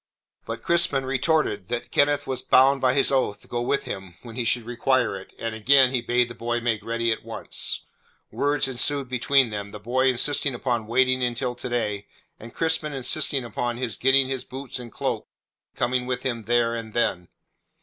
But 0.47 0.63
Crispin 0.63 1.05
retorted 1.05 1.67
that 1.67 1.91
Kenneth 1.91 2.25
was 2.25 2.41
bound 2.41 2.81
by 2.81 2.95
his 2.95 3.11
oath 3.11 3.39
to 3.41 3.47
go 3.47 3.61
with 3.61 3.83
him 3.83 4.15
when 4.23 4.35
he 4.35 4.43
should 4.45 4.63
require 4.65 5.15
it, 5.15 5.31
and 5.37 5.53
again 5.53 5.91
he 5.91 6.01
bade 6.01 6.27
the 6.27 6.33
boy 6.33 6.59
make 6.59 6.83
ready 6.83 7.11
at 7.11 7.23
once. 7.23 7.85
Words 8.31 8.67
ensued 8.67 9.09
between 9.09 9.51
them, 9.51 9.69
the 9.69 9.79
boy 9.79 10.07
insisting 10.09 10.55
upon 10.55 10.87
waiting 10.87 11.21
until 11.23 11.53
to 11.53 11.69
day, 11.69 12.07
and 12.39 12.51
Crispin 12.51 12.93
insisting 12.93 13.43
upon 13.45 13.77
his 13.77 13.95
getting 13.95 14.27
his 14.27 14.43
boots 14.43 14.79
and 14.79 14.91
cloak 14.91 15.27
and 15.71 15.77
coming 15.77 16.07
with 16.07 16.23
him 16.23 16.45
there 16.45 16.73
and 16.73 16.95
then. 16.95 17.27